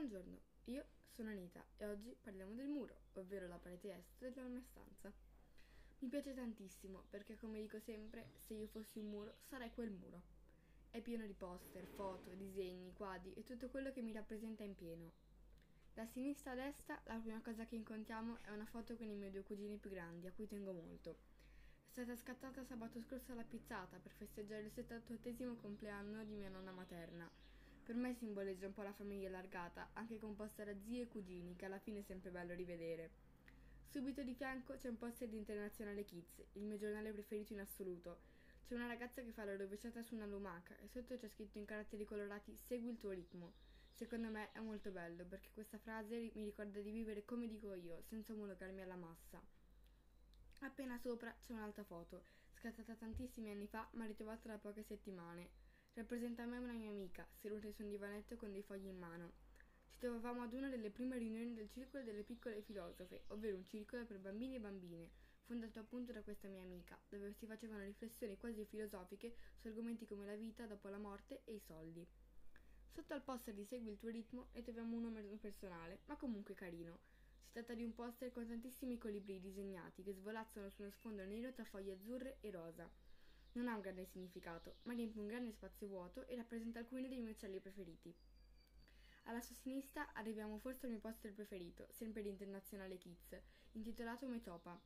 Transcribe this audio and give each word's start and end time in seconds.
Buongiorno, 0.00 0.40
io 0.64 0.86
sono 1.10 1.28
Anita 1.28 1.62
e 1.76 1.84
oggi 1.84 2.16
parliamo 2.18 2.54
del 2.54 2.68
muro, 2.68 3.00
ovvero 3.16 3.46
la 3.46 3.58
parete 3.58 3.92
est 3.92 4.32
della 4.32 4.48
mia 4.48 4.62
stanza. 4.62 5.12
Mi 5.98 6.08
piace 6.08 6.32
tantissimo 6.32 7.04
perché, 7.10 7.36
come 7.36 7.60
dico 7.60 7.78
sempre, 7.80 8.30
se 8.38 8.54
io 8.54 8.66
fossi 8.68 8.98
un 8.98 9.10
muro 9.10 9.34
sarei 9.50 9.70
quel 9.74 9.90
muro. 9.90 10.22
È 10.88 11.02
pieno 11.02 11.26
di 11.26 11.34
poster, 11.34 11.84
foto, 11.84 12.30
disegni, 12.32 12.94
quadri 12.94 13.34
e 13.34 13.44
tutto 13.44 13.68
quello 13.68 13.92
che 13.92 14.00
mi 14.00 14.12
rappresenta 14.12 14.62
in 14.62 14.74
pieno. 14.74 15.12
Da 15.92 16.06
sinistra 16.06 16.52
a 16.52 16.54
destra 16.54 16.98
la 17.04 17.18
prima 17.18 17.42
cosa 17.42 17.66
che 17.66 17.76
incontriamo 17.76 18.38
è 18.40 18.50
una 18.52 18.64
foto 18.64 18.96
con 18.96 19.06
i 19.06 19.14
miei 19.14 19.30
due 19.30 19.42
cugini 19.42 19.76
più 19.76 19.90
grandi, 19.90 20.26
a 20.26 20.32
cui 20.32 20.46
tengo 20.46 20.72
molto. 20.72 21.10
È 21.10 21.90
stata 21.90 22.16
scattata 22.16 22.64
sabato 22.64 22.98
scorso 23.02 23.32
alla 23.32 23.44
pizzata 23.44 23.98
per 23.98 24.12
festeggiare 24.12 24.62
il 24.62 24.72
78 24.72 25.56
compleanno 25.56 26.24
di 26.24 26.36
mia 26.36 26.48
nonna 26.48 26.72
materna 26.72 27.30
per 27.90 27.98
me 27.98 28.14
simboleggia 28.14 28.68
un 28.68 28.72
po' 28.72 28.82
la 28.82 28.92
famiglia 28.92 29.26
allargata, 29.26 29.90
anche 29.94 30.20
composta 30.20 30.62
da 30.62 30.72
zii 30.80 31.00
e 31.00 31.08
cugini, 31.08 31.56
che 31.56 31.64
alla 31.64 31.80
fine 31.80 31.98
è 31.98 32.02
sempre 32.02 32.30
bello 32.30 32.54
rivedere. 32.54 33.10
Subito 33.88 34.22
di 34.22 34.32
fianco 34.32 34.76
c'è 34.76 34.86
un 34.86 34.96
poster 34.96 35.28
di 35.28 35.36
Internazionale 35.36 36.04
Kids, 36.04 36.40
il 36.52 36.62
mio 36.62 36.78
giornale 36.78 37.10
preferito 37.10 37.52
in 37.52 37.58
assoluto. 37.58 38.20
C'è 38.64 38.76
una 38.76 38.86
ragazza 38.86 39.22
che 39.22 39.32
fa 39.32 39.44
la 39.44 39.56
rovesciata 39.56 40.04
su 40.04 40.14
una 40.14 40.26
lumaca 40.26 40.78
e 40.78 40.86
sotto 40.86 41.16
c'è 41.16 41.28
scritto 41.30 41.58
in 41.58 41.64
caratteri 41.64 42.04
colorati 42.04 42.54
Segui 42.54 42.90
il 42.90 42.96
tuo 42.96 43.10
ritmo. 43.10 43.54
Secondo 43.92 44.28
me 44.28 44.52
è 44.52 44.60
molto 44.60 44.92
bello 44.92 45.24
perché 45.24 45.48
questa 45.52 45.78
frase 45.78 46.30
mi 46.34 46.44
ricorda 46.44 46.78
di 46.78 46.92
vivere 46.92 47.24
come 47.24 47.48
dico 47.48 47.74
io, 47.74 48.02
senza 48.02 48.32
omologarmi 48.32 48.82
alla 48.82 48.94
massa. 48.94 49.42
Appena 50.60 50.96
sopra 50.96 51.34
c'è 51.44 51.54
un'altra 51.54 51.82
foto, 51.82 52.22
scattata 52.54 52.94
tantissimi 52.94 53.50
anni 53.50 53.66
fa 53.66 53.88
ma 53.94 54.04
ritrovata 54.04 54.46
da 54.46 54.58
poche 54.58 54.84
settimane. 54.84 55.69
Rappresenta 55.94 56.44
a 56.44 56.46
me 56.46 56.58
una 56.58 56.72
mia 56.72 56.88
amica, 56.88 57.26
seduta 57.40 57.70
su 57.72 57.82
un 57.82 57.88
divanetto 57.88 58.36
con 58.36 58.52
dei 58.52 58.62
fogli 58.62 58.86
in 58.86 58.96
mano. 58.96 59.32
Ci 59.88 59.98
trovavamo 59.98 60.42
ad 60.42 60.52
una 60.52 60.68
delle 60.68 60.90
prime 60.90 61.18
riunioni 61.18 61.52
del 61.52 61.68
Circolo 61.68 62.04
delle 62.04 62.22
Piccole 62.22 62.62
Filosofe, 62.62 63.24
ovvero 63.28 63.56
un 63.56 63.66
circolo 63.66 64.06
per 64.06 64.20
bambini 64.20 64.54
e 64.54 64.60
bambine, 64.60 65.10
fondato 65.46 65.80
appunto 65.80 66.12
da 66.12 66.22
questa 66.22 66.46
mia 66.46 66.62
amica, 66.62 66.96
dove 67.08 67.32
si 67.32 67.44
facevano 67.44 67.82
riflessioni 67.82 68.38
quasi 68.38 68.64
filosofiche 68.64 69.34
su 69.58 69.66
argomenti 69.66 70.06
come 70.06 70.26
la 70.26 70.36
vita 70.36 70.64
dopo 70.64 70.88
la 70.88 70.98
morte 70.98 71.42
e 71.44 71.54
i 71.54 71.60
soldi. 71.66 72.06
Sotto 72.92 73.12
al 73.12 73.22
poster 73.22 73.54
di 73.54 73.64
Segui 73.64 73.90
il 73.90 73.98
tuo 73.98 74.10
ritmo 74.10 74.46
ne 74.52 74.62
troviamo 74.62 74.96
uno 74.96 75.10
meno 75.10 75.36
personale, 75.38 76.02
ma 76.06 76.16
comunque 76.16 76.54
carino. 76.54 77.00
Si 77.42 77.50
tratta 77.50 77.74
di 77.74 77.82
un 77.82 77.92
poster 77.92 78.30
con 78.30 78.46
tantissimi 78.46 78.96
colibri 78.96 79.40
disegnati 79.40 80.04
che 80.04 80.12
svolazzano 80.12 80.70
su 80.70 80.82
uno 80.82 80.92
sfondo 80.92 81.24
nero 81.24 81.52
tra 81.52 81.64
foglie 81.64 81.94
azzurre 81.94 82.36
e 82.40 82.50
rosa 82.52 83.09
non 83.52 83.68
ha 83.68 83.74
un 83.74 83.80
grande 83.80 84.06
significato, 84.06 84.76
ma 84.82 84.92
riempie 84.92 85.20
un 85.20 85.26
grande 85.26 85.52
spazio 85.52 85.86
vuoto 85.88 86.26
e 86.26 86.36
rappresenta 86.36 86.78
alcuni 86.78 87.08
dei 87.08 87.20
miei 87.20 87.32
uccelli 87.32 87.60
preferiti. 87.60 88.14
Alla 89.24 89.40
sua 89.40 89.54
sinistra 89.54 90.12
arriviamo 90.12 90.58
forse 90.58 90.86
al 90.86 90.92
mio 90.92 91.00
poster 91.00 91.32
preferito, 91.32 91.86
sempre 91.90 92.22
di 92.22 92.28
Internazionale 92.28 92.96
Kids, 92.96 93.40
intitolato 93.72 94.26
Metopa. 94.26 94.80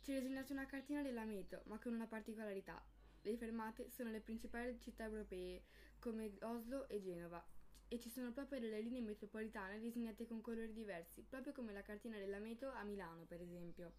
Ci 0.00 0.12
è 0.12 0.20
disegnata 0.20 0.52
una 0.52 0.66
cartina 0.66 1.02
della 1.02 1.24
Meto, 1.24 1.62
ma 1.66 1.78
con 1.78 1.92
una 1.92 2.06
particolarità. 2.06 2.82
Le 3.22 3.36
fermate 3.36 3.90
sono 3.90 4.10
le 4.10 4.20
principali 4.20 4.78
città 4.78 5.04
europee, 5.04 5.64
come 5.98 6.32
Oslo 6.42 6.88
e 6.88 7.00
Genova, 7.00 7.44
e 7.88 7.98
ci 7.98 8.08
sono 8.08 8.32
proprio 8.32 8.60
delle 8.60 8.80
linee 8.80 9.00
metropolitane 9.00 9.80
disegnate 9.80 10.26
con 10.26 10.40
colori 10.40 10.72
diversi, 10.72 11.22
proprio 11.22 11.52
come 11.52 11.72
la 11.72 11.82
cartina 11.82 12.18
della 12.18 12.38
Meto 12.38 12.70
a 12.70 12.84
Milano, 12.84 13.24
per 13.24 13.40
esempio. 13.40 13.92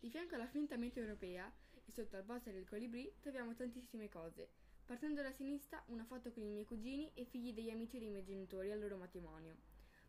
Di 0.00 0.10
fianco 0.10 0.34
alla 0.34 0.46
finta 0.46 0.76
mente 0.76 1.00
europea 1.00 1.52
sotto 1.90 2.16
al 2.16 2.24
poster 2.24 2.52
del 2.54 2.68
colibrì 2.68 3.12
troviamo 3.20 3.54
tantissime 3.54 4.08
cose. 4.08 4.48
Partendo 4.84 5.20
da 5.22 5.32
sinistra, 5.32 5.82
una 5.88 6.04
foto 6.04 6.32
con 6.32 6.42
i 6.42 6.48
miei 6.48 6.64
cugini 6.64 7.10
e 7.14 7.24
figli 7.24 7.52
degli 7.52 7.70
amici 7.70 7.98
dei 7.98 8.08
miei 8.08 8.24
genitori 8.24 8.70
al 8.70 8.80
loro 8.80 8.96
matrimonio. 8.96 9.56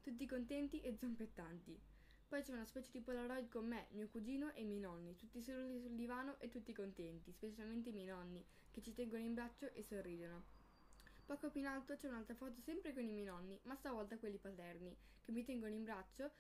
Tutti 0.01 0.25
contenti 0.25 0.81
e 0.81 0.95
zompettanti. 0.97 1.77
Poi 2.29 2.41
c'è 2.43 2.53
una 2.53 2.65
specie 2.65 2.91
di 2.91 3.01
polaroid 3.01 3.49
con 3.49 3.65
me, 3.65 3.87
mio 3.91 4.07
cugino 4.07 4.53
e 4.53 4.61
i 4.61 4.65
miei 4.65 4.79
nonni, 4.79 5.15
tutti 5.15 5.41
seduti 5.41 5.81
sul 5.81 5.95
divano 5.95 6.39
e 6.39 6.49
tutti 6.49 6.73
contenti, 6.73 7.31
specialmente 7.31 7.89
i 7.89 7.91
miei 7.91 8.05
nonni, 8.05 8.45
che 8.71 8.81
ci 8.81 8.93
tengono 8.93 9.23
in 9.23 9.33
braccio 9.33 9.73
e 9.73 9.81
sorridono. 9.81 10.43
Poco 11.25 11.49
più 11.49 11.59
in 11.59 11.67
alto 11.67 11.95
c'è 11.95 12.07
un'altra 12.07 12.35
foto 12.35 12.61
sempre 12.61 12.93
con 12.93 13.03
i 13.03 13.11
miei 13.11 13.25
nonni, 13.25 13.59
ma 13.63 13.75
stavolta 13.75 14.17
quelli 14.17 14.37
paterni, 14.37 14.95
che 15.21 15.31
mi 15.31 15.43
tengono 15.43 15.73
in 15.73 15.83
braccio 15.83 16.31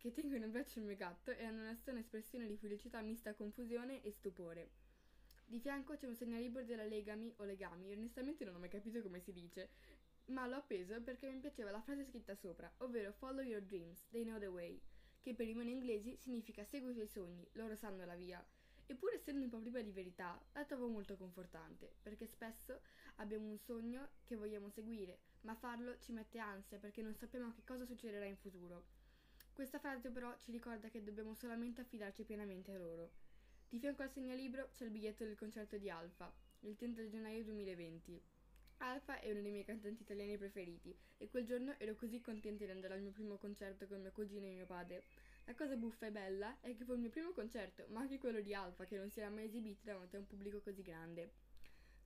che 0.00 0.12
tengono 0.12 0.46
in 0.46 0.50
braccio 0.50 0.78
il 0.78 0.86
mio 0.86 0.96
gatto 0.96 1.30
e 1.30 1.44
hanno 1.44 1.60
una 1.60 1.74
strana 1.74 1.98
espressione 1.98 2.46
di 2.46 2.56
felicità 2.56 3.02
mista 3.02 3.30
a 3.30 3.34
confusione 3.34 4.02
e 4.02 4.10
stupore. 4.10 4.70
Di 5.44 5.60
fianco 5.60 5.94
c'è 5.94 6.06
un 6.06 6.14
segnalibro 6.14 6.64
della 6.64 6.84
Legami 6.84 7.34
o 7.36 7.44
Legami, 7.44 7.92
onestamente 7.92 8.46
non 8.46 8.54
ho 8.54 8.58
mai 8.58 8.70
capito 8.70 9.02
come 9.02 9.20
si 9.20 9.30
dice, 9.30 9.68
ma 10.28 10.46
l'ho 10.46 10.56
appeso 10.56 11.02
perché 11.02 11.28
mi 11.28 11.40
piaceva 11.40 11.70
la 11.70 11.82
frase 11.82 12.06
scritta 12.06 12.34
sopra, 12.34 12.72
ovvero 12.78 13.12
Follow 13.12 13.44
your 13.44 13.60
dreams, 13.60 14.06
they 14.08 14.24
know 14.24 14.38
the 14.38 14.46
way, 14.46 14.80
che 15.20 15.34
per 15.34 15.46
i 15.46 15.52
meno 15.52 15.68
inglesi 15.68 16.16
significa 16.16 16.64
segui 16.64 16.92
i 16.92 16.94
tuoi 16.94 17.06
sogni, 17.06 17.46
loro 17.52 17.76
sanno 17.76 18.06
la 18.06 18.14
via. 18.14 18.42
Eppure 18.86 19.16
essendo 19.16 19.44
un 19.44 19.50
po' 19.50 19.58
priva 19.58 19.82
di 19.82 19.92
verità, 19.92 20.42
la 20.54 20.64
trovo 20.64 20.88
molto 20.88 21.18
confortante, 21.18 21.96
perché 22.00 22.26
spesso 22.26 22.80
abbiamo 23.16 23.50
un 23.50 23.58
sogno 23.58 24.12
che 24.24 24.34
vogliamo 24.34 24.70
seguire, 24.70 25.18
ma 25.42 25.54
farlo 25.54 25.98
ci 25.98 26.12
mette 26.12 26.38
ansia 26.38 26.78
perché 26.78 27.02
non 27.02 27.14
sappiamo 27.14 27.52
che 27.52 27.64
cosa 27.64 27.84
succederà 27.84 28.24
in 28.24 28.38
futuro. 28.38 28.99
Questa 29.60 29.78
frase 29.78 30.08
però 30.08 30.34
ci 30.38 30.52
ricorda 30.52 30.88
che 30.88 31.02
dobbiamo 31.02 31.34
solamente 31.34 31.82
affidarci 31.82 32.24
pienamente 32.24 32.72
a 32.72 32.78
loro. 32.78 33.10
Di 33.68 33.78
fianco 33.78 34.00
al 34.00 34.10
segnalibro 34.10 34.70
c'è 34.72 34.84
il 34.84 34.90
biglietto 34.90 35.24
del 35.24 35.36
concerto 35.36 35.76
di 35.76 35.90
Alfa, 35.90 36.32
il 36.60 36.74
30 36.76 37.06
gennaio 37.10 37.44
2020. 37.44 38.22
Alfa 38.78 39.20
è 39.20 39.30
uno 39.30 39.42
dei 39.42 39.50
miei 39.50 39.66
cantanti 39.66 40.00
italiani 40.00 40.38
preferiti 40.38 40.96
e 41.18 41.28
quel 41.28 41.44
giorno 41.44 41.74
ero 41.76 41.94
così 41.94 42.22
contenta 42.22 42.64
di 42.64 42.70
andare 42.70 42.94
al 42.94 43.02
mio 43.02 43.10
primo 43.10 43.36
concerto 43.36 43.86
con 43.86 44.00
mio 44.00 44.10
cugino 44.12 44.46
e 44.46 44.54
mio 44.54 44.64
padre. 44.64 45.04
La 45.44 45.54
cosa 45.54 45.76
buffa 45.76 46.06
e 46.06 46.10
bella 46.10 46.56
è 46.62 46.74
che 46.74 46.86
fu 46.86 46.94
il 46.94 47.00
mio 47.00 47.10
primo 47.10 47.32
concerto, 47.32 47.84
ma 47.90 48.00
anche 48.00 48.16
quello 48.16 48.40
di 48.40 48.54
Alfa 48.54 48.86
che 48.86 48.96
non 48.96 49.10
si 49.10 49.20
era 49.20 49.28
mai 49.28 49.44
esibito 49.44 49.80
davanti 49.82 50.16
a 50.16 50.20
un 50.20 50.26
pubblico 50.26 50.62
così 50.62 50.80
grande. 50.80 51.32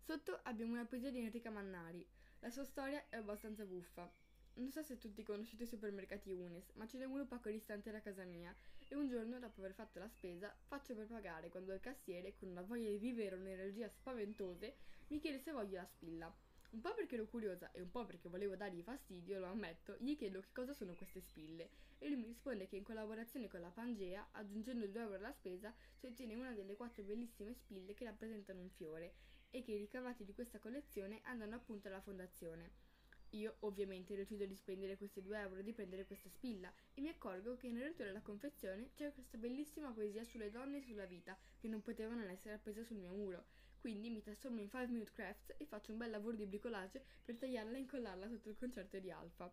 Sotto 0.00 0.40
abbiamo 0.42 0.72
una 0.72 0.86
poesia 0.86 1.12
di 1.12 1.20
Enrica 1.20 1.50
Mannari. 1.50 2.04
La 2.40 2.50
sua 2.50 2.64
storia 2.64 3.04
è 3.08 3.14
abbastanza 3.14 3.64
buffa. 3.64 4.12
Non 4.56 4.70
so 4.70 4.82
se 4.82 4.98
tutti 4.98 5.24
conoscete 5.24 5.64
i 5.64 5.66
supermercati 5.66 6.30
Unis, 6.32 6.70
ma 6.74 6.86
ce 6.86 6.96
n'è 6.98 7.04
uno 7.04 7.26
poco 7.26 7.50
distante 7.50 7.90
da 7.90 8.00
casa 8.00 8.22
mia 8.22 8.54
e 8.86 8.94
un 8.94 9.08
giorno, 9.08 9.40
dopo 9.40 9.58
aver 9.60 9.74
fatto 9.74 9.98
la 9.98 10.08
spesa, 10.08 10.54
faccio 10.68 10.94
per 10.94 11.08
pagare 11.08 11.48
quando 11.48 11.72
il 11.72 11.80
cassiere, 11.80 12.36
con 12.36 12.50
una 12.50 12.62
voglia 12.62 12.88
di 12.88 12.98
vivere 12.98 13.34
un'energia 13.34 13.88
spaventose, 13.88 14.76
mi 15.08 15.18
chiede 15.18 15.40
se 15.40 15.50
voglio 15.50 15.78
la 15.78 15.86
spilla. 15.86 16.32
Un 16.70 16.80
po' 16.80 16.94
perché 16.94 17.16
ero 17.16 17.26
curiosa 17.26 17.72
e 17.72 17.80
un 17.80 17.90
po' 17.90 18.04
perché 18.04 18.28
volevo 18.28 18.54
dargli 18.54 18.82
fastidio, 18.82 19.40
lo 19.40 19.46
ammetto, 19.46 19.96
gli 19.98 20.16
chiedo 20.16 20.40
che 20.40 20.52
cosa 20.52 20.72
sono 20.72 20.94
queste 20.94 21.20
spille 21.20 21.70
e 21.98 22.08
lui 22.08 22.18
mi 22.18 22.26
risponde 22.26 22.68
che 22.68 22.76
in 22.76 22.84
collaborazione 22.84 23.48
con 23.48 23.60
la 23.60 23.70
Pangea, 23.70 24.28
aggiungendo 24.32 24.86
2 24.86 25.00
euro 25.00 25.14
alla 25.16 25.32
spesa, 25.32 25.74
si 25.96 26.06
ottiene 26.06 26.34
una 26.34 26.52
delle 26.52 26.76
quattro 26.76 27.02
bellissime 27.02 27.54
spille 27.54 27.94
che 27.94 28.04
rappresentano 28.04 28.60
un 28.60 28.70
fiore 28.70 29.14
e 29.50 29.62
che 29.62 29.72
i 29.72 29.78
ricavati 29.78 30.24
di 30.24 30.32
questa 30.32 30.60
collezione 30.60 31.20
andranno 31.24 31.56
appunto 31.56 31.88
alla 31.88 32.00
fondazione. 32.00 32.93
Io 33.34 33.56
ovviamente 33.60 34.14
decido 34.14 34.46
di 34.46 34.54
spendere 34.54 34.96
questi 34.96 35.20
due 35.20 35.40
euro 35.40 35.60
di 35.60 35.72
prendere 35.72 36.06
questa 36.06 36.28
spilla 36.28 36.72
e 36.94 37.00
mi 37.00 37.08
accorgo 37.08 37.56
che 37.56 37.68
nel 37.68 37.82
retro 37.82 38.04
della 38.04 38.20
confezione 38.20 38.90
c'è 38.94 39.12
questa 39.12 39.36
bellissima 39.38 39.90
poesia 39.90 40.22
sulle 40.22 40.52
donne 40.52 40.78
e 40.78 40.82
sulla 40.82 41.04
vita 41.04 41.36
che 41.58 41.66
non 41.66 41.82
poteva 41.82 42.14
non 42.14 42.30
essere 42.30 42.54
appesa 42.54 42.84
sul 42.84 42.98
mio 42.98 43.10
muro. 43.10 43.46
Quindi 43.80 44.08
mi 44.08 44.22
trasformo 44.22 44.60
in 44.60 44.70
5 44.70 44.86
Minute 44.86 45.10
Crafts 45.12 45.54
e 45.58 45.66
faccio 45.66 45.90
un 45.90 45.98
bel 45.98 46.10
lavoro 46.10 46.36
di 46.36 46.46
bricolage 46.46 47.04
per 47.24 47.36
tagliarla 47.36 47.76
e 47.76 47.80
incollarla 47.80 48.28
sotto 48.28 48.50
il 48.50 48.56
concerto 48.56 49.00
di 49.00 49.10
Alfa. 49.10 49.52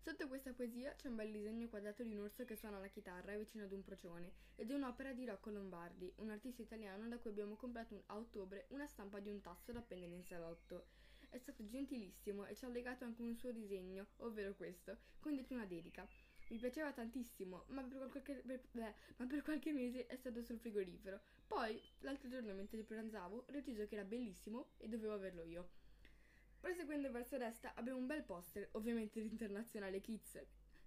Sotto 0.00 0.26
questa 0.26 0.52
poesia 0.52 0.92
c'è 0.96 1.06
un 1.06 1.14
bel 1.14 1.30
disegno 1.30 1.68
quadrato 1.68 2.02
di 2.02 2.16
un 2.16 2.24
orso 2.24 2.44
che 2.44 2.56
suona 2.56 2.80
la 2.80 2.88
chitarra 2.88 3.36
vicino 3.36 3.62
ad 3.62 3.70
un 3.70 3.84
procione 3.84 4.32
ed 4.56 4.72
è 4.72 4.74
un'opera 4.74 5.12
di 5.12 5.24
Rocco 5.24 5.50
Lombardi, 5.50 6.12
un 6.16 6.30
artista 6.30 6.62
italiano 6.62 7.06
da 7.06 7.18
cui 7.20 7.30
abbiamo 7.30 7.54
comprato 7.54 8.02
a 8.06 8.16
ottobre 8.16 8.66
una 8.70 8.88
stampa 8.88 9.20
di 9.20 9.30
un 9.30 9.40
tasso 9.40 9.70
da 9.70 9.78
appendere 9.78 10.14
in 10.14 10.24
salotto. 10.24 11.01
È 11.32 11.38
stato 11.38 11.66
gentilissimo 11.66 12.44
e 12.44 12.54
ci 12.54 12.66
ha 12.66 12.68
legato 12.68 13.04
anche 13.04 13.22
un 13.22 13.34
suo 13.34 13.52
disegno, 13.52 14.08
ovvero 14.18 14.54
questo, 14.54 14.98
con 15.18 15.32
dietro 15.32 15.54
una 15.54 15.64
dedica. 15.64 16.06
Mi 16.50 16.58
piaceva 16.58 16.92
tantissimo, 16.92 17.64
ma 17.68 17.82
per, 17.82 17.96
qualche, 17.96 18.34
per, 18.34 18.60
beh, 18.70 18.94
ma 19.16 19.26
per, 19.26 19.40
qualche, 19.40 19.72
mese 19.72 20.04
è 20.04 20.16
stato 20.16 20.42
sul 20.42 20.58
frigorifero. 20.58 21.22
Poi, 21.46 21.80
l'altro 22.00 22.28
giorno 22.28 22.52
mentre 22.52 22.82
pranzavo, 22.82 23.44
ho 23.48 23.50
deciso 23.50 23.86
che 23.86 23.94
era 23.94 24.04
bellissimo 24.04 24.72
e 24.76 24.88
dovevo 24.88 25.14
averlo 25.14 25.42
io. 25.44 25.70
Proseguendo 26.60 27.10
verso 27.10 27.38
destra 27.38 27.72
abbiamo 27.76 27.98
un 27.98 28.06
bel 28.06 28.24
poster, 28.24 28.68
ovviamente 28.72 29.18
l'internazionale 29.18 30.02
Kids. 30.02 30.38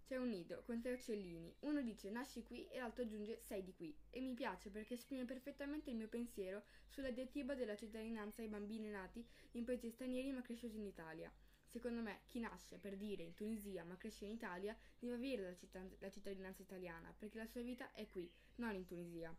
C'è 0.06 0.18
un 0.18 0.30
nido 0.30 0.62
con 0.68 0.80
tre 0.82 0.94
uccellini. 0.94 1.52
Uno 1.62 1.82
dice 1.82 2.12
nasci 2.12 2.44
qui 2.44 2.68
e 2.68 2.78
l'altro 2.78 3.02
aggiunge 3.02 3.40
sei 3.42 3.64
di 3.64 3.74
qui. 3.74 3.92
E 4.12 4.22
mi 4.22 4.36
piace 4.36 4.70
perché 4.70 4.94
esprime 4.94 5.26
perfettamente 5.26 5.90
il 5.90 5.96
mio 5.96 6.08
pensiero 6.08 6.64
sulla 6.90 7.10
diatriba 7.10 7.56
della 7.56 7.76
cittadinanza 7.76 8.44
ai 8.44 8.48
bambini 8.48 8.90
nati 8.90 9.26
in 9.54 9.64
paesi 9.64 9.90
stranieri 9.90 10.32
ma 10.32 10.44
cresciuti 10.44 10.78
in 10.78 10.86
Italia. 10.86 11.32
Secondo 11.66 12.02
me, 12.02 12.22
chi 12.28 12.40
nasce 12.40 12.78
per 12.78 12.96
dire 12.98 13.24
in 13.24 13.34
Tunisia 13.34 13.84
ma 13.84 13.98
cresce 13.98 14.26
in 14.26 14.32
Italia 14.32 14.78
deve 15.00 15.16
avere 15.16 15.42
la, 15.42 15.56
citt- 15.56 15.98
la 16.00 16.10
cittadinanza 16.12 16.62
italiana 16.62 17.12
perché 17.18 17.40
la 17.40 17.48
sua 17.48 17.62
vita 17.62 17.92
è 17.92 18.08
qui, 18.08 18.32
non 18.58 18.76
in 18.76 18.86
Tunisia. 18.86 19.36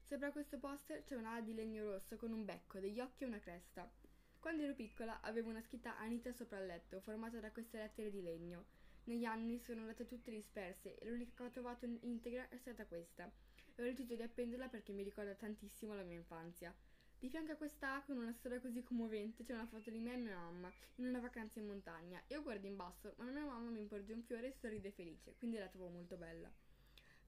Sopra 0.00 0.30
questo 0.30 0.60
poster 0.60 1.02
c'è 1.02 1.16
un'ala 1.16 1.40
di 1.40 1.54
legno 1.54 1.90
rosso 1.90 2.14
con 2.16 2.30
un 2.30 2.44
becco, 2.44 2.78
degli 2.78 3.00
occhi 3.00 3.24
e 3.24 3.26
una 3.26 3.40
cresta. 3.40 3.90
Quando 4.38 4.62
ero 4.62 4.74
piccola 4.74 5.20
avevo 5.22 5.50
una 5.50 5.60
scritta 5.60 5.98
Anita 5.98 6.32
sopra 6.32 6.60
il 6.60 6.66
letto, 6.66 7.00
formata 7.00 7.40
da 7.40 7.50
queste 7.50 7.78
lettere 7.78 8.10
di 8.10 8.22
legno. 8.22 8.84
Negli 9.06 9.24
anni 9.24 9.60
sono 9.60 9.82
andate 9.82 10.04
tutte 10.04 10.32
disperse 10.32 10.98
e 10.98 11.08
l'unica 11.08 11.32
che 11.36 11.42
ho 11.44 11.50
trovato 11.50 11.86
integra 12.00 12.48
è 12.48 12.56
stata 12.56 12.86
questa. 12.86 13.30
E 13.76 13.80
ho 13.80 13.84
deciso 13.84 14.16
di 14.16 14.22
appenderla 14.22 14.66
perché 14.66 14.92
mi 14.92 15.04
ricorda 15.04 15.32
tantissimo 15.34 15.94
la 15.94 16.02
mia 16.02 16.16
infanzia. 16.16 16.74
Di 17.16 17.28
fianco 17.28 17.52
a 17.52 17.56
questa 17.56 18.02
con 18.04 18.16
una 18.16 18.32
storia 18.32 18.60
così 18.60 18.82
commovente 18.82 19.44
c'è 19.44 19.54
una 19.54 19.66
foto 19.66 19.90
di 19.90 20.00
me 20.00 20.14
e 20.14 20.16
mia 20.16 20.36
mamma 20.36 20.72
in 20.96 21.06
una 21.06 21.20
vacanza 21.20 21.60
in 21.60 21.66
montagna. 21.66 22.20
Io 22.28 22.42
guardo 22.42 22.66
in 22.66 22.74
basso, 22.74 23.14
ma 23.18 23.30
mia 23.30 23.44
mamma 23.44 23.70
mi 23.70 23.84
porge 23.84 24.12
un 24.12 24.24
fiore 24.24 24.48
e 24.48 24.52
sorride 24.52 24.90
felice, 24.90 25.36
quindi 25.36 25.56
la 25.56 25.68
trovo 25.68 25.88
molto 25.88 26.16
bella. 26.16 26.52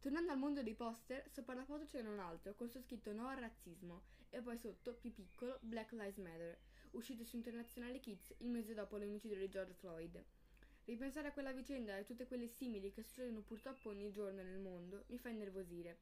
Tornando 0.01 0.33
al 0.33 0.39
mondo 0.39 0.65
dei 0.65 0.75
poster, 0.75 1.31
sopra 1.31 1.55
la 1.55 1.65
foto 1.65 1.85
c'era 1.85 2.11
un 2.11 2.19
altro 2.19 2.55
con 2.55 2.69
su 2.69 2.81
scritto 2.81 3.13
no 3.13 3.29
al 3.29 3.39
razzismo 3.39 4.03
e 4.31 4.41
poi 4.41 4.59
sotto, 4.59 4.95
più 4.95 5.13
piccolo, 5.13 5.59
Black 5.63 5.93
Lives 5.93 6.17
Matter, 6.17 6.59
uscito 6.91 7.25
su 7.25 7.37
Internazionale 7.37 8.01
Kids 8.01 8.35
il 8.39 8.49
mese 8.49 8.75
dopo 8.75 8.97
l'omicidio 8.97 9.39
di 9.39 9.49
George 9.49 9.75
Floyd. 9.75 10.25
Ripensare 10.89 11.29
a 11.29 11.33
quella 11.33 11.53
vicenda 11.53 11.95
e 11.95 12.01
a 12.01 12.05
tutte 12.05 12.27
quelle 12.27 12.47
simili 12.47 12.91
che 12.91 13.03
succedono 13.03 13.43
purtroppo 13.43 13.91
ogni 13.91 14.11
giorno 14.11 14.43
nel 14.43 14.59
mondo 14.59 15.05
mi 15.09 15.19
fa 15.19 15.29
innervosire. 15.29 15.99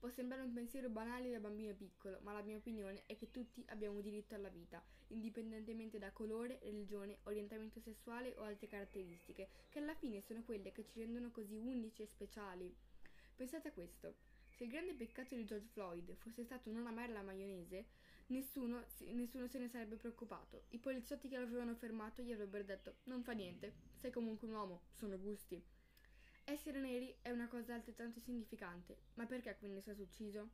Può 0.00 0.08
sembrare 0.08 0.42
un 0.42 0.52
pensiero 0.52 0.88
banale 0.88 1.30
da 1.30 1.38
bambino 1.38 1.72
piccolo, 1.72 2.18
ma 2.22 2.32
la 2.32 2.42
mia 2.42 2.56
opinione 2.56 3.04
è 3.06 3.16
che 3.16 3.30
tutti 3.30 3.64
abbiamo 3.68 4.00
diritto 4.00 4.34
alla 4.34 4.48
vita, 4.48 4.82
indipendentemente 5.10 6.00
da 6.00 6.10
colore, 6.10 6.58
religione, 6.64 7.18
orientamento 7.22 7.78
sessuale 7.78 8.34
o 8.38 8.42
altre 8.42 8.66
caratteristiche, 8.66 9.48
che 9.68 9.78
alla 9.78 9.94
fine 9.94 10.20
sono 10.20 10.42
quelle 10.42 10.72
che 10.72 10.84
ci 10.84 10.98
rendono 10.98 11.30
così 11.30 11.54
unici 11.54 12.02
e 12.02 12.06
speciali. 12.06 12.74
Pensate 13.36 13.68
a 13.68 13.72
questo. 13.72 14.16
Se 14.56 14.64
il 14.64 14.70
grande 14.70 14.94
peccato 14.94 15.36
di 15.36 15.44
George 15.44 15.68
Floyd 15.68 16.12
fosse 16.16 16.42
stato 16.42 16.72
non 16.72 16.88
amare 16.88 17.12
la 17.12 17.22
maionese, 17.22 17.86
nessuno, 18.32 18.84
nessuno 19.12 19.46
se 19.46 19.58
ne 19.58 19.68
sarebbe 19.68 19.96
preoccupato. 19.96 20.64
I 20.70 20.78
poliziotti 20.78 21.28
che 21.28 21.38
l'avevano 21.38 21.74
fermato 21.74 22.22
gli 22.22 22.32
avrebbero 22.32 22.64
detto: 22.64 22.96
Non 23.04 23.22
fa 23.22 23.32
niente, 23.32 23.74
sei 23.94 24.10
comunque 24.10 24.48
un 24.48 24.54
uomo, 24.54 24.82
sono 24.90 25.18
gusti. 25.18 25.62
Essere 26.44 26.80
neri 26.80 27.14
è 27.22 27.30
una 27.30 27.46
cosa 27.46 27.74
altrettanto 27.74 28.18
significante, 28.18 28.96
ma 29.14 29.26
perché 29.26 29.54
quindi 29.58 29.78
è 29.78 29.82
stato 29.82 30.02
ucciso? 30.02 30.50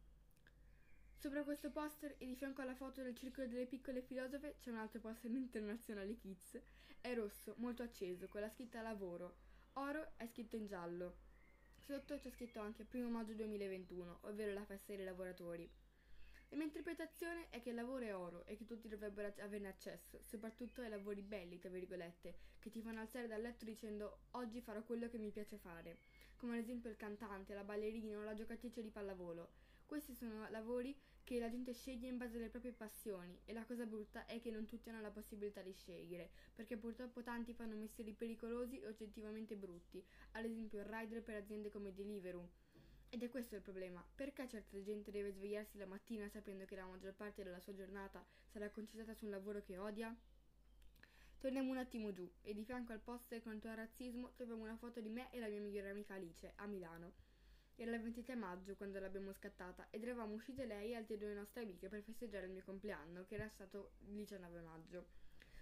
Sopra 1.17 1.43
questo 1.43 1.71
poster 1.71 2.15
e 2.19 2.27
di 2.27 2.37
fianco 2.37 2.61
alla 2.61 2.75
foto 2.75 3.03
del 3.03 3.17
circolo 3.17 3.49
delle 3.49 3.67
piccole 3.67 4.03
filosofe 4.03 4.57
c'è 4.61 4.71
un 4.71 4.77
altro 4.77 5.01
poster 5.01 5.31
internazionale 5.31 6.17
Kids. 6.17 6.61
È 7.01 7.15
rosso, 7.15 7.55
molto 7.59 7.83
acceso, 7.83 8.29
con 8.29 8.41
la 8.41 8.51
scritta 8.51 8.83
lavoro. 8.83 9.37
Oro 9.75 10.13
è 10.17 10.27
scritto 10.27 10.57
in 10.57 10.67
giallo. 10.67 11.17
Sotto 11.79 12.19
c'è 12.19 12.31
scritto 12.31 12.61
anche 12.61 12.87
1 12.91 13.09
maggio 13.09 13.33
2021, 13.33 14.19
ovvero 14.23 14.53
la 14.53 14.65
festa 14.65 14.95
dei 14.95 15.05
lavoratori. 15.05 15.78
La 16.51 16.57
mia 16.57 16.65
interpretazione 16.65 17.51
è 17.51 17.61
che 17.61 17.69
il 17.69 17.75
lavoro 17.75 18.07
è 18.07 18.17
oro 18.17 18.47
e 18.47 18.57
che 18.57 18.65
tutti 18.65 18.89
dovrebbero 18.89 19.31
averne 19.41 19.69
accesso, 19.69 20.19
soprattutto 20.23 20.81
ai 20.81 20.89
lavori 20.89 21.21
belli, 21.21 21.59
tra 21.59 21.69
virgolette, 21.69 22.37
che 22.59 22.71
ti 22.71 22.81
fanno 22.81 23.01
alzare 23.01 23.27
dal 23.27 23.43
letto 23.43 23.67
dicendo 23.67 24.21
oggi 24.31 24.63
farò 24.63 24.83
quello 24.83 25.11
che 25.11 25.19
mi 25.19 25.31
piace 25.31 25.59
fare, 25.59 25.99
come 26.37 26.57
ad 26.57 26.63
esempio 26.63 26.89
il 26.89 26.97
cantante, 26.97 27.53
la 27.53 27.65
ballerina 27.65 28.17
o 28.17 28.25
la 28.25 28.33
giocatrice 28.33 28.81
di 28.81 28.89
pallavolo. 28.89 29.51
Questi 29.85 30.15
sono 30.15 30.49
lavori 30.49 30.99
che 31.23 31.39
la 31.39 31.51
gente 31.51 31.75
sceglie 31.75 32.09
in 32.09 32.17
base 32.17 32.39
alle 32.39 32.49
proprie 32.49 32.73
passioni 32.73 33.39
e 33.45 33.53
la 33.53 33.67
cosa 33.67 33.85
brutta 33.85 34.25
è 34.25 34.41
che 34.41 34.51
non 34.51 34.65
tutti 34.65 34.89
hanno 34.89 35.03
la 35.03 35.11
possibilità 35.11 35.61
di 35.61 35.73
scegliere, 35.73 36.31
perché 36.55 36.79
purtroppo 36.79 37.23
tanti 37.23 37.53
fanno 37.53 37.77
mestieri 37.77 38.15
pericolosi 38.15 38.81
o 38.85 38.89
oggettivamente 38.89 39.55
brutti, 39.55 40.03
ad 40.33 40.47
esempio 40.47 40.79
il 40.79 40.87
rider 40.87 41.23
per 41.23 41.35
aziende 41.35 41.69
come 41.69 41.93
Deliveroo 41.93 42.68
ed 43.11 43.23
è 43.23 43.29
questo 43.29 43.57
il 43.57 43.63
problema. 43.63 44.05
Perché 44.15 44.49
certa 44.49 44.83
gente 44.83 45.11
deve 45.11 45.33
svegliarsi 45.33 45.79
la 45.79 45.87
mattina 45.87 46.29
sapendo 46.29 46.65
che 46.65 46.77
la 46.77 46.87
maggior 46.87 47.15
parte 47.15 47.43
della 47.43 47.61
sua 47.61 47.75
giornata 47.75 48.25
sarà 48.47 48.71
concentrata 48.71 49.15
su 49.15 49.25
un 49.25 49.31
lavoro 49.31 49.63
che 49.63 49.79
odia? 49.79 50.15
Torniamo 51.39 51.71
un 51.71 51.79
attimo 51.79 52.13
giù 52.13 52.29
e 52.43 52.53
di 52.53 52.65
fianco 52.65 52.93
al 52.93 53.01
poster 53.01 53.43
contro 53.43 53.71
il 53.71 53.77
razzismo 53.77 54.33
troviamo 54.35 54.65
una 54.65 54.77
foto 54.77 55.01
di 55.01 55.09
me 55.09 55.31
e 55.31 55.39
la 55.39 55.47
mia 55.47 55.61
migliore 55.61 55.91
amica 55.91 56.15
Alice 56.15 56.53
a 56.57 56.67
Milano. 56.67 57.13
Era 57.77 57.95
il 57.95 58.03
23 58.03 58.35
maggio 58.35 58.75
quando 58.75 58.99
l'abbiamo 58.99 59.33
scattata 59.33 59.87
ed 59.91 60.03
eravamo 60.03 60.35
uscite 60.35 60.67
lei 60.67 60.91
e 60.91 60.97
altre 60.97 61.17
due 61.17 61.33
nostre 61.35 61.63
amiche 61.63 61.89
per 61.89 62.03
festeggiare 62.03 62.47
il 62.47 62.53
mio 62.53 62.65
compleanno, 62.65 63.25
che 63.25 63.37
era 63.37 63.49
stato 63.49 63.93
il 64.09 64.15
19 64.15 64.61
maggio. 64.63 65.07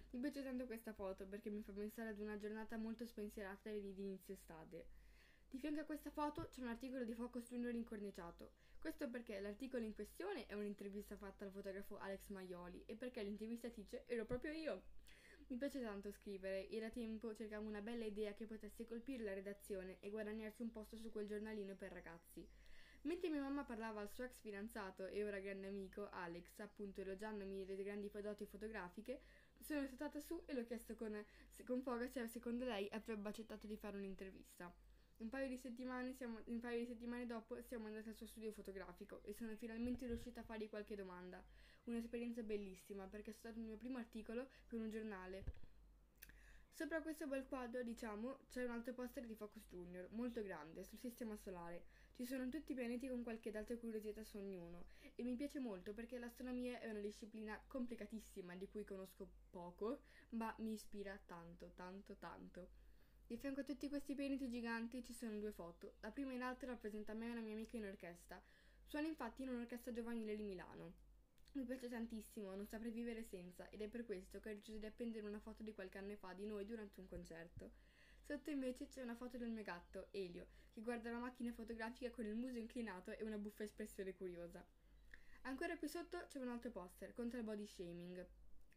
Mi 0.09 0.21
piace 0.21 0.41
tanto 0.41 0.65
questa 0.65 0.93
foto 0.93 1.27
perché 1.27 1.51
mi 1.51 1.61
fa 1.61 1.73
pensare 1.73 2.09
ad 2.09 2.19
una 2.19 2.39
giornata 2.39 2.75
molto 2.77 3.05
spensierata 3.05 3.69
di 3.69 3.93
inizio 3.99 4.33
estate. 4.33 5.06
Di 5.49 5.59
fianco 5.59 5.79
a 5.79 5.85
questa 5.85 6.11
foto 6.11 6.49
c'è 6.49 6.61
un 6.61 6.67
articolo 6.67 7.05
di 7.05 7.13
Focus 7.13 7.47
Junior 7.47 7.73
incorniciato. 7.73 8.51
Questo 8.79 9.09
perché 9.09 9.39
l'articolo 9.39 9.83
in 9.85 9.93
questione 9.93 10.45
è 10.45 10.53
un'intervista 10.53 11.15
fatta 11.15 11.45
al 11.45 11.51
fotografo 11.51 11.97
Alex 11.97 12.27
Maioli 12.27 12.83
e 12.85 12.95
perché 12.95 13.23
l'intervistatrice 13.23 14.03
ero 14.07 14.25
proprio 14.25 14.51
io. 14.51 14.83
Mi 15.47 15.55
piace 15.55 15.81
tanto 15.81 16.11
scrivere 16.11 16.67
e 16.67 16.79
da 16.81 16.89
tempo 16.89 17.33
cercavo 17.33 17.65
una 17.65 17.81
bella 17.81 18.03
idea 18.03 18.33
che 18.33 18.45
potesse 18.45 18.85
colpire 18.85 19.23
la 19.23 19.33
redazione 19.33 19.97
e 20.01 20.09
guadagnarsi 20.09 20.63
un 20.63 20.71
posto 20.71 20.97
su 20.97 21.09
quel 21.11 21.27
giornalino 21.27 21.75
per 21.75 21.93
ragazzi. 21.93 22.45
Mentre 23.03 23.29
mia 23.29 23.41
mamma 23.41 23.63
parlava 23.63 24.01
al 24.01 24.11
suo 24.11 24.25
ex 24.25 24.41
fidanzato 24.41 25.07
e 25.07 25.23
ora 25.23 25.39
grande 25.39 25.67
amico, 25.67 26.09
Alex, 26.09 26.59
appunto 26.59 26.99
elogiandomi 26.99 27.65
le 27.65 27.83
grandi 27.83 28.11
doti 28.21 28.45
fotografiche, 28.45 29.21
sono 29.61 29.85
saltata 29.85 30.19
su 30.19 30.43
e 30.45 30.53
l'ho 30.53 30.65
chiesto 30.65 30.95
con, 30.95 31.23
con 31.65 31.81
foga 31.81 32.05
se 32.09 32.27
secondo 32.27 32.65
lei 32.65 32.89
avrebbe 32.91 33.29
accettato 33.29 33.65
di 33.65 33.77
fare 33.77 33.95
un'intervista. 33.95 34.73
Un 35.19 35.29
paio, 35.29 35.47
di 35.47 35.57
settimane 35.57 36.13
siamo, 36.13 36.39
un 36.45 36.59
paio 36.59 36.79
di 36.79 36.85
settimane 36.85 37.25
dopo 37.25 37.59
siamo 37.63 37.87
andati 37.87 38.09
al 38.09 38.15
suo 38.15 38.27
studio 38.27 38.51
fotografico 38.51 39.23
e 39.23 39.33
sono 39.33 39.55
finalmente 39.55 40.05
riuscita 40.05 40.41
a 40.41 40.43
fargli 40.43 40.69
qualche 40.69 40.95
domanda. 40.95 41.43
Un'esperienza 41.85 42.43
bellissima 42.43 43.05
perché 43.07 43.31
è 43.31 43.33
stato 43.33 43.57
il 43.57 43.65
mio 43.65 43.77
primo 43.77 43.97
articolo 43.97 44.47
per 44.67 44.79
un 44.79 44.89
giornale. 44.89 45.43
Sopra 46.71 47.01
questo 47.01 47.25
bel 47.25 47.47
quadro, 47.47 47.81
diciamo, 47.81 48.41
c'è 48.49 48.63
un 48.63 48.69
altro 48.69 48.93
poster 48.93 49.25
di 49.25 49.33
Focus 49.33 49.67
Junior, 49.67 50.07
molto 50.11 50.43
grande, 50.43 50.83
sul 50.83 50.99
sistema 50.99 51.35
solare. 51.35 51.85
Ci 52.13 52.23
sono 52.23 52.47
tutti 52.49 52.73
i 52.73 52.75
pianeti 52.75 53.07
con 53.07 53.23
qualche 53.23 53.49
data 53.49 53.75
curiosità 53.75 54.23
su 54.23 54.37
ognuno 54.37 54.85
e 55.15 55.23
mi 55.23 55.35
piace 55.35 55.59
molto 55.59 55.93
perché 55.93 56.19
l'astronomia 56.19 56.79
è 56.79 56.91
una 56.91 56.99
disciplina 56.99 57.59
complicatissima 57.65 58.55
di 58.55 58.67
cui 58.67 58.83
conosco 58.83 59.27
poco, 59.49 60.01
ma 60.29 60.53
mi 60.59 60.73
ispira 60.73 61.19
tanto, 61.25 61.71
tanto, 61.73 62.15
tanto. 62.17 62.86
Di 63.27 63.35
fianco 63.35 63.59
a 63.59 63.63
tutti 63.65 63.89
questi 63.89 64.15
pianeti 64.15 64.47
giganti 64.47 65.03
ci 65.03 65.11
sono 65.11 65.37
due 65.37 65.51
foto. 65.51 65.95
La 65.99 66.11
prima 66.11 66.31
in 66.31 66.41
alto 66.41 66.65
rappresenta 66.65 67.13
me 67.13 67.27
e 67.27 67.31
una 67.31 67.41
mia 67.41 67.55
amica 67.55 67.75
in 67.75 67.83
orchestra. 67.83 68.41
Suona 68.85 69.05
infatti 69.05 69.41
in 69.41 69.49
un'orchestra 69.49 69.91
giovanile 69.91 70.37
di 70.37 70.43
Milano. 70.43 70.93
Mi 71.51 71.65
piace 71.65 71.89
tantissimo, 71.89 72.55
non 72.55 72.65
saprei 72.67 72.89
vivere 72.89 73.25
senza, 73.25 73.67
ed 73.67 73.81
è 73.81 73.89
per 73.89 74.05
questo 74.05 74.39
che 74.39 74.51
ho 74.51 74.53
deciso 74.53 74.77
di 74.77 74.85
appendere 74.85 75.27
una 75.27 75.41
foto 75.41 75.61
di 75.61 75.73
qualche 75.73 75.97
anno 75.97 76.15
fa 76.15 76.31
di 76.31 76.45
noi 76.45 76.65
durante 76.65 77.01
un 77.01 77.07
concerto. 77.09 77.71
Sotto 78.21 78.49
invece 78.49 78.87
c'è 78.87 79.01
una 79.01 79.15
foto 79.15 79.37
del 79.37 79.49
mio 79.49 79.63
gatto, 79.63 80.07
Elio, 80.11 80.47
che 80.71 80.79
guarda 80.79 81.11
la 81.11 81.19
macchina 81.19 81.51
fotografica 81.51 82.09
con 82.11 82.25
il 82.25 82.35
muso 82.35 82.57
inclinato 82.57 83.11
e 83.11 83.25
una 83.25 83.37
buffa 83.37 83.63
espressione 83.63 84.15
curiosa. 84.15 84.65
Ancora 85.41 85.75
più 85.75 85.89
sotto 85.89 86.27
c'è 86.29 86.39
un 86.39 86.47
altro 86.47 86.71
poster 86.71 87.11
contro 87.11 87.39
il 87.39 87.43
body 87.43 87.65
shaming, 87.65 88.25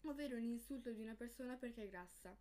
ovvero 0.07 0.35
l'insulto 0.35 0.91
di 0.91 1.03
una 1.03 1.15
persona 1.15 1.55
perché 1.55 1.85
è 1.85 1.89
grassa. 1.89 2.37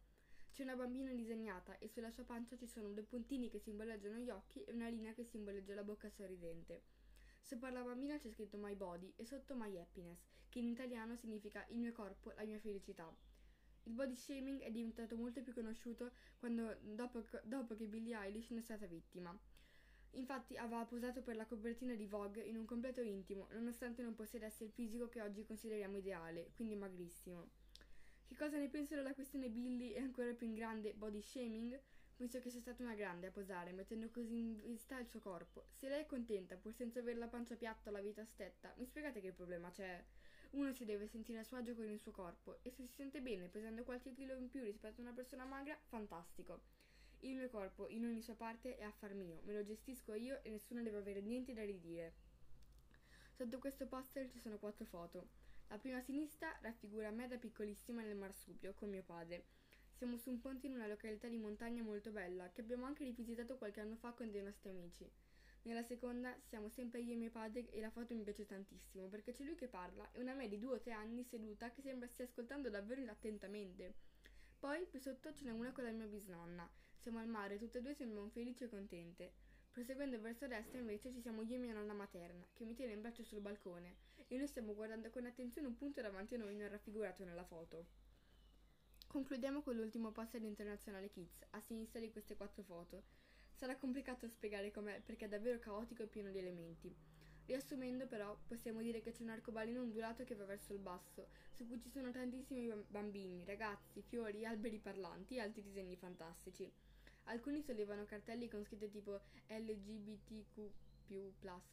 C'è 0.59 0.65
una 0.65 0.75
bambina 0.75 1.13
disegnata 1.13 1.77
e 1.77 1.87
sulla 1.87 2.11
sua 2.11 2.25
pancia 2.25 2.57
ci 2.57 2.67
sono 2.67 2.89
due 2.89 3.03
puntini 3.03 3.47
che 3.49 3.59
simboleggiano 3.59 4.17
gli 4.17 4.29
occhi 4.29 4.61
e 4.65 4.73
una 4.73 4.89
linea 4.89 5.13
che 5.13 5.23
simboleggia 5.23 5.73
la 5.73 5.85
bocca 5.85 6.09
sorridente. 6.09 6.81
Sopra 7.39 7.69
la 7.69 7.81
bambina 7.81 8.17
c'è 8.17 8.29
scritto 8.29 8.57
My 8.57 8.75
Body 8.75 9.13
e 9.15 9.23
sotto 9.23 9.55
My 9.55 9.77
Happiness, 9.77 10.19
che 10.49 10.59
in 10.59 10.67
italiano 10.67 11.15
significa 11.15 11.65
il 11.69 11.77
mio 11.77 11.93
corpo, 11.93 12.33
la 12.35 12.43
mia 12.43 12.59
felicità. 12.59 13.09
Il 13.83 13.93
body 13.93 14.13
shaming 14.13 14.59
è 14.59 14.69
diventato 14.69 15.15
molto 15.15 15.41
più 15.41 15.53
conosciuto 15.53 16.11
quando, 16.37 16.75
dopo, 16.81 17.23
dopo 17.45 17.77
che 17.77 17.85
Billie 17.85 18.17
Eilish 18.17 18.49
ne 18.49 18.59
è 18.59 18.61
stata 18.61 18.85
vittima. 18.85 19.33
Infatti 20.15 20.57
aveva 20.57 20.83
posato 20.83 21.21
per 21.21 21.37
la 21.37 21.45
copertina 21.45 21.93
di 21.93 22.05
Vogue 22.05 22.43
in 22.43 22.57
un 22.57 22.65
completo 22.65 22.99
intimo, 22.99 23.47
nonostante 23.53 24.01
non 24.01 24.13
possedesse 24.13 24.65
il 24.65 24.71
fisico 24.71 25.07
che 25.07 25.21
oggi 25.21 25.45
consideriamo 25.45 25.95
ideale, 25.95 26.51
quindi 26.53 26.75
magrissimo. 26.75 27.47
Che 28.29 28.36
cosa 28.36 28.59
ne 28.59 28.69
penso 28.69 28.93
della 28.93 29.15
questione 29.15 29.50
Billy 29.50 29.91
e 29.91 30.01
ancora 30.01 30.31
più 30.33 30.45
in 30.45 30.53
grande 30.53 30.93
body 30.93 31.19
shaming? 31.19 31.81
Penso 32.15 32.39
che 32.39 32.51
sia 32.51 32.59
stata 32.59 32.83
una 32.83 32.93
grande 32.93 33.25
a 33.25 33.31
posare, 33.31 33.71
mettendo 33.71 34.07
così 34.12 34.38
in 34.38 34.55
vista 34.55 35.00
il 35.00 35.07
suo 35.07 35.19
corpo. 35.19 35.65
Se 35.74 35.89
lei 35.89 36.03
è 36.03 36.05
contenta, 36.05 36.55
pur 36.55 36.71
senza 36.71 37.00
avere 37.00 37.17
la 37.17 37.27
pancia 37.27 37.55
piatta 37.55 37.89
o 37.89 37.91
la 37.91 38.01
vita 38.01 38.24
stetta, 38.25 38.71
mi 38.77 38.86
spiegate 38.86 39.19
che 39.19 39.31
problema 39.31 39.71
c'è? 39.71 40.05
Uno 40.51 40.71
si 40.74 40.86
deve 40.86 41.07
sentire 41.07 41.39
a 41.39 41.43
suo 41.43 41.57
agio 41.57 41.74
con 41.74 41.89
il 41.89 42.00
suo 42.00 42.12
corpo 42.12 42.59
e 42.62 42.69
se 42.69 42.86
si 42.86 42.93
sente 42.93 43.19
bene 43.19 43.48
pesando 43.48 43.83
qualche 43.83 44.13
chilo 44.13 44.36
in 44.36 44.48
più 44.48 44.62
rispetto 44.62 45.01
a 45.01 45.05
una 45.05 45.13
persona 45.13 45.45
magra, 45.45 45.75
fantastico. 45.88 46.62
Il 47.21 47.36
mio 47.36 47.50
corpo, 47.50 47.89
in 47.89 48.05
ogni 48.05 48.21
sua 48.21 48.36
parte, 48.36 48.77
è 48.77 48.83
affar 48.83 49.15
mio, 49.15 49.41
me 49.45 49.53
lo 49.53 49.63
gestisco 49.63 50.13
io 50.13 50.43
e 50.43 50.51
nessuno 50.51 50.83
deve 50.83 51.00
avere 51.00 51.21
niente 51.21 51.53
da 51.53 51.63
ridire. 51.63 52.13
Sotto 53.31 53.57
questo 53.57 53.88
poster 53.88 54.29
ci 54.29 54.38
sono 54.38 54.59
quattro 54.59 54.86
foto. 54.86 55.48
La 55.69 55.77
prima 55.77 56.01
sinistra 56.01 56.57
raffigura 56.61 57.11
me 57.11 57.27
da 57.27 57.38
piccolissima 57.38 58.01
nel 58.01 58.15
marsupio 58.15 58.73
con 58.73 58.89
mio 58.89 59.03
padre. 59.03 59.45
Siamo 59.93 60.17
su 60.17 60.31
un 60.31 60.39
ponte 60.39 60.65
in 60.65 60.73
una 60.73 60.88
località 60.88 61.27
di 61.27 61.38
montagna 61.38 61.83
molto 61.83 62.09
bella 62.09 62.49
che 62.49 62.61
abbiamo 62.61 62.85
anche 62.85 63.03
rivisitato 63.03 63.55
qualche 63.55 63.79
anno 63.79 63.95
fa 63.95 64.11
con 64.13 64.31
dei 64.31 64.41
nostri 64.41 64.69
amici. 64.69 65.07
Nella 65.63 65.83
seconda 65.83 66.35
siamo 66.47 66.69
sempre 66.69 67.01
io 67.01 67.13
e 67.13 67.17
mio 67.17 67.29
padre 67.29 67.69
e 67.69 67.79
la 67.81 67.91
foto 67.91 68.15
mi 68.15 68.23
piace 68.23 68.47
tantissimo 68.47 69.05
perché 69.09 69.31
c'è 69.31 69.43
lui 69.43 69.53
che 69.53 69.67
parla 69.67 70.09
e 70.11 70.19
una 70.19 70.33
me 70.33 70.47
di 70.47 70.57
due 70.57 70.77
o 70.77 70.79
tre 70.79 70.93
anni 70.93 71.23
seduta 71.23 71.69
che 71.69 71.83
sembra 71.83 72.07
stia 72.07 72.25
ascoltando 72.25 72.71
davvero 72.71 73.03
attentamente. 73.11 73.93
Poi 74.57 74.88
più 74.88 74.99
sotto 74.99 75.31
ce 75.33 75.43
n'è 75.43 75.51
una 75.51 75.71
con 75.71 75.83
la 75.83 75.91
mia 75.91 76.07
bisnonna. 76.07 76.67
Siamo 76.97 77.19
al 77.19 77.27
mare, 77.27 77.59
tutte 77.59 77.77
e 77.77 77.81
due 77.81 77.93
sembriamo 77.93 78.29
felici 78.29 78.63
e 78.63 78.69
contente. 78.69 79.48
Proseguendo 79.79 80.19
verso 80.19 80.45
destra 80.45 80.77
invece 80.77 81.09
ci 81.09 81.21
siamo 81.21 81.41
io 81.41 81.55
e 81.55 81.57
mia 81.57 81.71
nonna 81.71 81.93
materna, 81.93 82.45
che 82.53 82.65
mi 82.65 82.74
tiene 82.74 82.91
in 82.91 83.00
braccio 83.00 83.24
sul 83.24 83.39
balcone, 83.39 83.95
e 84.27 84.36
noi 84.36 84.45
stiamo 84.45 84.75
guardando 84.75 85.09
con 85.09 85.25
attenzione 85.25 85.67
un 85.67 85.77
punto 85.77 86.01
davanti 86.01 86.36
a 86.36 86.38
noi 86.38 86.53
non 86.57 86.67
raffigurato 86.67 87.24
nella 87.24 87.45
foto. 87.45 87.86
Concludiamo 89.07 89.62
con 89.62 89.77
l'ultimo 89.77 90.12
poster 90.12 90.43
internazionale 90.43 91.07
Kids, 91.07 91.45
a 91.51 91.62
sinistra 91.62 92.01
di 92.01 92.12
queste 92.12 92.36
quattro 92.36 92.62
foto. 92.62 93.03
Sarà 93.53 93.77
complicato 93.77 94.27
spiegare 94.27 94.69
com'è 94.69 95.01
perché 95.01 95.25
è 95.25 95.29
davvero 95.29 95.59
caotico 95.59 96.03
e 96.03 96.07
pieno 96.07 96.29
di 96.29 96.39
elementi. 96.39 96.93
Riassumendo 97.45 98.05
però, 98.05 98.38
possiamo 98.50 98.81
dire 98.81 99.00
che 99.00 99.12
c'è 99.12 99.24
un 99.24 99.29
arcobaleno 99.29 99.79
ondulato 99.79 100.25
che 100.25 100.36
va 100.36 100.43
verso 100.43 100.74
il 100.74 100.79
basso, 100.79 101.29
su 101.53 101.65
cui 101.65 101.79
ci 101.79 101.89
sono 101.89 102.12
tantissimi 102.12 102.69
bambini, 102.89 103.45
ragazzi, 103.45 104.01
fiori, 104.01 104.45
alberi 104.45 104.77
parlanti 104.77 105.38
e 105.38 105.39
altri 105.39 105.62
disegni 105.62 105.95
fantastici. 105.95 106.69
Alcuni 107.29 107.62
sollevano 107.62 108.05
cartelli 108.05 108.48
con 108.48 108.63
scritte 108.63 108.89
tipo 108.89 109.21
LGBTQ, 109.48 110.57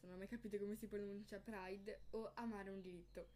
non 0.01 0.13
ho 0.13 0.17
mai 0.17 0.27
capito 0.27 0.57
come 0.57 0.75
si 0.75 0.87
pronuncia 0.87 1.39
Pride 1.39 2.01
o 2.11 2.31
Amare 2.35 2.69
un 2.69 2.81
diritto. 2.81 3.27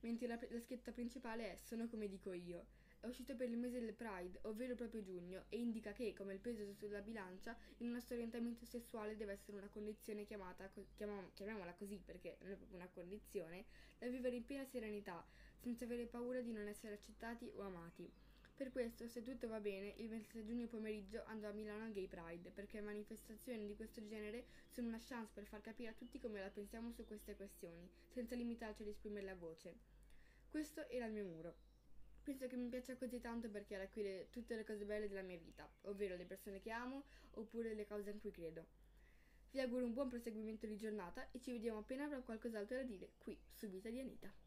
Mentre 0.00 0.26
la, 0.26 0.38
la 0.48 0.60
scritta 0.60 0.92
principale 0.92 1.52
è 1.52 1.56
Sono 1.56 1.86
come 1.86 2.08
dico 2.08 2.32
io 2.32 2.66
è 3.00 3.06
uscito 3.06 3.36
per 3.36 3.48
il 3.48 3.58
mese 3.58 3.80
del 3.80 3.94
Pride, 3.94 4.38
ovvero 4.42 4.74
proprio 4.74 5.02
giugno, 5.02 5.44
e 5.48 5.58
indica 5.58 5.92
che, 5.92 6.12
come 6.12 6.32
il 6.32 6.40
peso 6.40 6.72
sulla 6.72 7.00
bilancia, 7.00 7.56
il 7.78 7.88
nostro 7.88 8.14
orientamento 8.14 8.64
sessuale 8.64 9.16
deve 9.16 9.34
essere 9.34 9.58
una 9.58 9.68
condizione 9.68 10.24
chiamata, 10.24 10.70
chiamiam, 10.94 11.30
chiamiamola 11.34 11.74
così 11.74 12.00
perché 12.04 12.36
non 12.40 12.52
è 12.52 12.56
proprio 12.56 12.78
una 12.78 12.88
condizione, 12.88 13.66
da 13.98 14.08
vivere 14.08 14.36
in 14.36 14.44
piena 14.44 14.64
serenità, 14.64 15.24
senza 15.60 15.84
avere 15.84 16.06
paura 16.06 16.40
di 16.40 16.52
non 16.52 16.66
essere 16.66 16.94
accettati 16.94 17.50
o 17.54 17.62
amati. 17.62 18.10
Per 18.56 18.72
questo, 18.72 19.06
se 19.06 19.22
tutto 19.22 19.48
va 19.48 19.60
bene, 19.60 19.92
il 19.98 20.08
26 20.08 20.42
giugno 20.42 20.66
pomeriggio 20.66 21.22
andrò 21.26 21.50
a 21.50 21.52
Milano 21.52 21.84
al 21.84 21.92
Gay 21.92 22.06
Pride, 22.06 22.50
perché 22.50 22.80
manifestazioni 22.80 23.66
di 23.66 23.76
questo 23.76 24.02
genere 24.06 24.46
sono 24.70 24.88
una 24.88 24.98
chance 24.98 25.30
per 25.34 25.44
far 25.44 25.60
capire 25.60 25.90
a 25.90 25.92
tutti 25.92 26.18
come 26.18 26.40
la 26.40 26.48
pensiamo 26.48 26.90
su 26.90 27.04
queste 27.04 27.36
questioni, 27.36 27.86
senza 28.08 28.34
limitarci 28.34 28.80
ad 28.80 28.88
esprimere 28.88 29.26
la 29.26 29.34
voce. 29.34 29.74
Questo 30.48 30.88
era 30.88 31.04
il 31.04 31.12
mio 31.12 31.26
muro. 31.26 31.54
Penso 32.22 32.46
che 32.46 32.56
mi 32.56 32.70
piaccia 32.70 32.96
così 32.96 33.20
tanto 33.20 33.50
perché 33.50 33.76
racchiude 33.76 34.28
tutte 34.30 34.56
le 34.56 34.64
cose 34.64 34.86
belle 34.86 35.06
della 35.06 35.20
mia 35.20 35.36
vita, 35.36 35.70
ovvero 35.82 36.16
le 36.16 36.24
persone 36.24 36.58
che 36.58 36.70
amo 36.70 37.04
oppure 37.32 37.74
le 37.74 37.86
cose 37.86 38.08
in 38.08 38.20
cui 38.20 38.30
credo. 38.30 38.64
Vi 39.50 39.60
auguro 39.60 39.84
un 39.84 39.92
buon 39.92 40.08
proseguimento 40.08 40.66
di 40.66 40.78
giornata 40.78 41.30
e 41.30 41.40
ci 41.40 41.52
vediamo 41.52 41.80
appena 41.80 42.04
avrò 42.04 42.22
qualcos'altro 42.22 42.76
da 42.76 42.84
dire 42.84 43.10
qui 43.18 43.38
su 43.52 43.68
Vita 43.68 43.90
di 43.90 44.00
Anita. 44.00 44.45